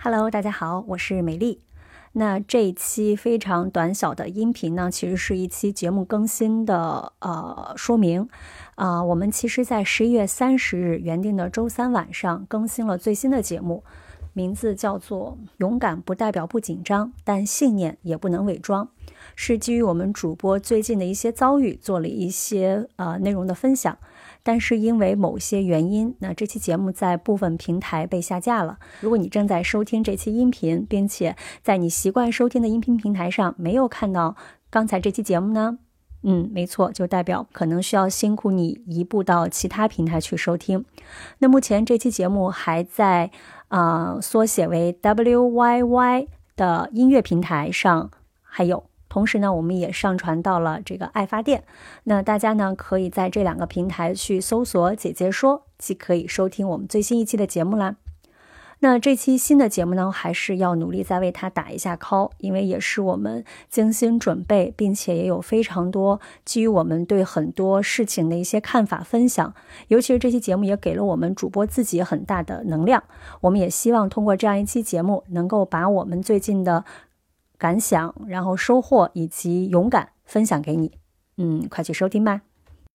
[0.00, 1.60] Hello，大家好，我是美丽。
[2.12, 8.28] 那这一期非常短小的音频呢，其实是一期节目更新的呃说明。
[8.76, 13.82] 啊，我们其实，在十一月三十日原定的周三晚上更新了最新的节目，
[14.32, 18.86] 名字叫做《勇敢不代表不紧张，但信念也不能伪装》，
[19.40, 23.96] 是基于我们主播最近的一些遭遇做了一些呃内容的分享。
[24.42, 28.80] 但是因为某些原因，那这期节目在部分平台被下架了。
[29.00, 34.34] 如果你正在收听这期音频，并且在你习惯收听的音频平台上没有看到
[34.70, 35.78] 刚才这期节目呢？
[36.24, 40.84] 嗯，没错，就代表可能需要辛苦你移步到其他平台去收听。
[41.38, 43.30] 那目前这期节目还在
[43.68, 46.26] 啊缩写为 WYY
[46.56, 48.10] 的音乐平台上，
[48.42, 48.87] 还有。
[49.08, 51.64] 同时呢，我们也上传到了这个爱发电。
[52.04, 57.96] 那大家呢，可以在这两个平台去搜索“姐姐说”，既可以收听我们最新一期的节目啦。
[58.80, 69.52] 那这期新的节目呢，还是要努力再为它打一下 call，因为也是我们精心准备，并且也有非常多基于我们对很多事情的一些看法分享。
[69.88, 73.02] 尤其是这期节目也给了我们主播自己很大的能量。
[73.40, 76.84] 我们也希望通过这样一期节目，能够把我们最近的。
[77.58, 80.98] 感想，然后收获以及勇敢分享给你，
[81.36, 82.42] 嗯，快去收听吧。